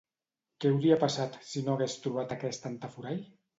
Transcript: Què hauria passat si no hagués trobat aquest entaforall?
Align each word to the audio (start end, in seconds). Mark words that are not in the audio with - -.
Què 0.63 0.71
hauria 0.75 0.97
passat 1.03 1.37
si 1.51 1.63
no 1.69 1.75
hagués 1.77 1.99
trobat 2.07 2.35
aquest 2.39 2.69
entaforall? 2.75 3.25